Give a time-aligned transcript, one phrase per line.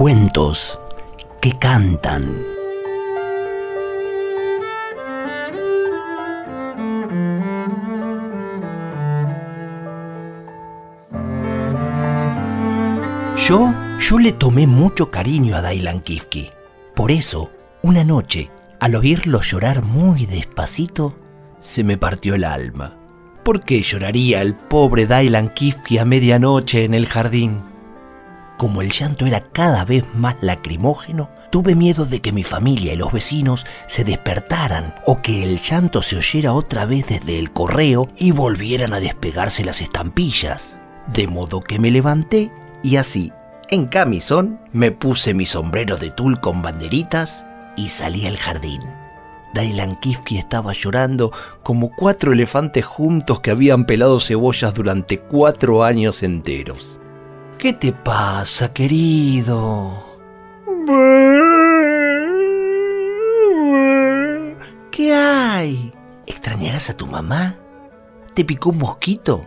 [0.00, 0.80] Cuentos
[1.42, 2.34] que cantan.
[13.36, 16.48] Yo, yo le tomé mucho cariño a Dailan Kifki.
[16.96, 17.50] Por eso,
[17.82, 18.48] una noche,
[18.80, 21.14] al oírlo llorar muy despacito,
[21.60, 22.96] se me partió el alma.
[23.44, 27.69] ¿Por qué lloraría el pobre Dailan Kifki a medianoche en el jardín?
[28.60, 32.96] Como el llanto era cada vez más lacrimógeno, tuve miedo de que mi familia y
[32.96, 38.10] los vecinos se despertaran o que el llanto se oyera otra vez desde el correo
[38.18, 40.78] y volvieran a despegarse las estampillas.
[41.06, 43.32] De modo que me levanté y así,
[43.70, 47.46] en camisón, me puse mi sombrero de tul con banderitas
[47.78, 48.82] y salí al jardín.
[49.54, 56.22] Dailan Kifki estaba llorando como cuatro elefantes juntos que habían pelado cebollas durante cuatro años
[56.22, 56.99] enteros.
[57.60, 60.02] ¿Qué te pasa, querido?
[64.90, 65.92] ¿Qué hay?
[66.26, 67.56] ¿Extrañarás a tu mamá?
[68.32, 69.44] ¿Te picó un mosquito?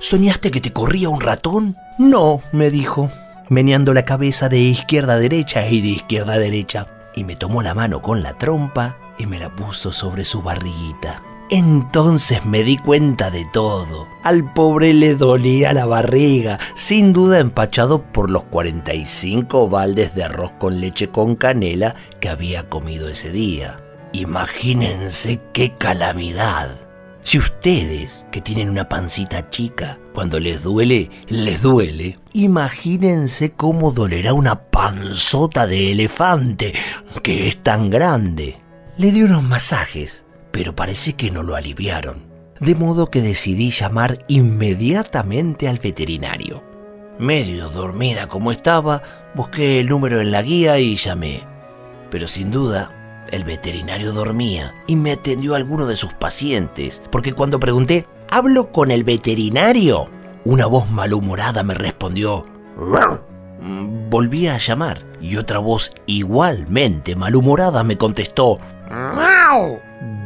[0.00, 1.76] ¿Soñaste que te corría un ratón?
[2.00, 3.12] No, me dijo,
[3.48, 7.62] meneando la cabeza de izquierda a derecha y de izquierda a derecha, y me tomó
[7.62, 11.22] la mano con la trompa y me la puso sobre su barriguita.
[11.54, 14.08] Entonces me di cuenta de todo.
[14.22, 20.52] Al pobre le dolía la barriga, sin duda empachado por los 45 baldes de arroz
[20.52, 23.78] con leche con canela que había comido ese día.
[24.12, 26.70] Imagínense qué calamidad.
[27.22, 34.32] Si ustedes, que tienen una pancita chica, cuando les duele, les duele, imagínense cómo dolerá
[34.32, 36.72] una panzota de elefante,
[37.22, 38.56] que es tan grande.
[38.96, 42.22] Le di unos masajes pero parece que no lo aliviaron,
[42.60, 46.62] de modo que decidí llamar inmediatamente al veterinario.
[47.18, 49.02] Medio dormida como estaba,
[49.34, 51.42] busqué el número en la guía y llamé.
[52.10, 57.32] Pero sin duda, el veterinario dormía y me atendió a alguno de sus pacientes, porque
[57.32, 60.08] cuando pregunté, ¿hablo con el veterinario?
[60.44, 62.44] Una voz malhumorada me respondió,
[64.10, 68.58] Volví a llamar y otra voz igualmente malhumorada me contestó,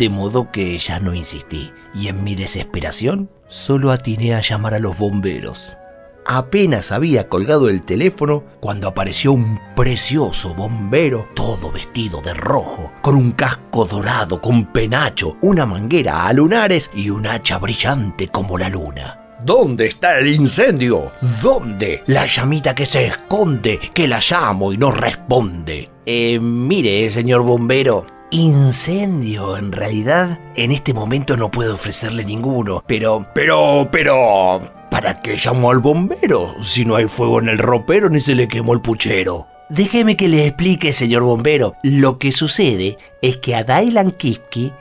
[0.00, 4.78] de modo que ya no insistí y en mi desesperación solo atiné a llamar a
[4.78, 5.76] los bomberos.
[6.24, 13.14] Apenas había colgado el teléfono cuando apareció un precioso bombero, todo vestido de rojo, con
[13.14, 18.70] un casco dorado, con penacho, una manguera a lunares y un hacha brillante como la
[18.70, 19.36] luna.
[19.44, 21.12] ¿Dónde está el incendio?
[21.42, 22.04] ¿Dónde?
[22.06, 25.90] La llamita que se esconde, que la llamo y no responde.
[26.06, 29.56] Eh, mire, señor bombero, incendio.
[29.56, 32.82] En realidad, en este momento no puedo ofrecerle ninguno.
[32.86, 34.60] Pero, pero, pero...
[34.90, 36.54] ¿Para qué llamó al bombero?
[36.62, 39.46] Si no hay fuego en el ropero ni se le quemó el puchero.
[39.68, 41.74] Déjeme que le explique, señor bombero.
[41.84, 44.72] Lo que sucede es que a Dailan Kifki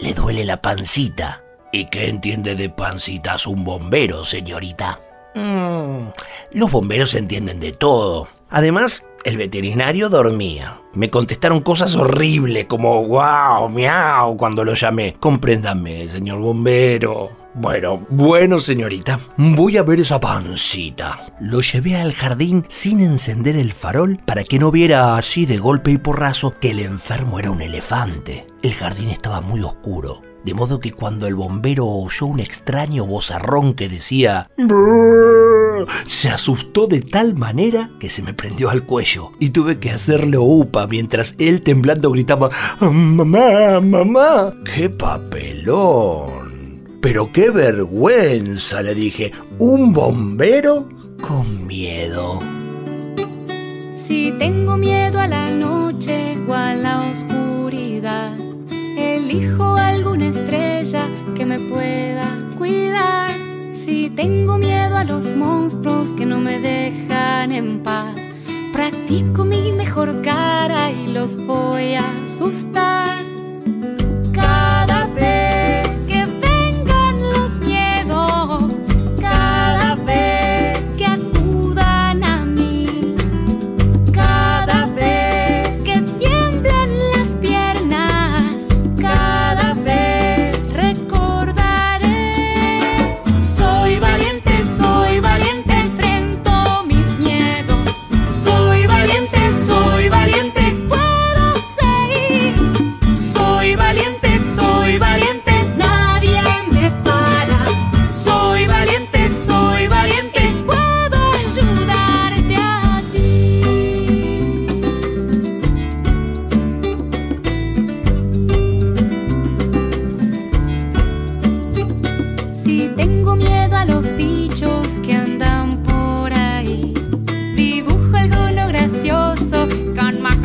[0.00, 1.42] le duele la pancita.
[1.72, 5.00] ¿Y qué entiende de pancitas un bombero, señorita?
[5.34, 6.10] Mm,
[6.52, 8.28] los bomberos entienden de todo.
[8.50, 10.80] Además, el veterinario dormía.
[10.94, 15.14] Me contestaron cosas horribles como wow, miau cuando lo llamé.
[15.18, 17.45] Compréndame, señor bombero.
[17.58, 21.32] Bueno, bueno, señorita, voy a ver esa pancita.
[21.40, 25.90] Lo llevé al jardín sin encender el farol para que no viera así de golpe
[25.90, 28.46] y porrazo que el enfermo era un elefante.
[28.62, 33.72] El jardín estaba muy oscuro, de modo que cuando el bombero oyó un extraño vozarrón
[33.72, 34.50] que decía
[36.04, 40.36] se asustó de tal manera que se me prendió al cuello y tuve que hacerle
[40.36, 42.50] upa mientras él temblando gritaba
[42.80, 44.54] Mamá, mamá.
[44.74, 46.45] ¡Qué papelón!
[47.06, 49.30] Pero qué vergüenza, le dije.
[49.60, 50.88] ¿Un bombero?
[51.22, 52.40] Con miedo.
[53.94, 58.36] Si tengo miedo a la noche o a la oscuridad,
[58.98, 61.06] elijo alguna estrella
[61.36, 62.26] que me pueda
[62.58, 63.30] cuidar.
[63.72, 68.16] Si tengo miedo a los monstruos que no me dejan en paz,
[68.72, 73.35] practico mi mejor cara y los voy a asustar.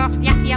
[0.00, 0.49] Yes, yes.